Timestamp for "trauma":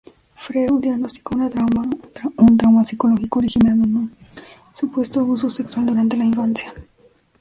2.57-2.83